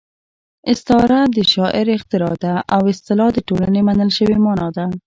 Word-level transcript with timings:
استعاره 0.71 1.19
د 1.35 1.37
شاعر 1.53 1.85
اختراع 1.97 2.35
ده 2.43 2.55
او 2.75 2.81
اصطلاح 2.93 3.29
د 3.33 3.39
ټولنې 3.47 3.81
منل 3.87 4.09
شوې 4.17 4.37
مانا 4.45 4.67
ده 4.75 4.85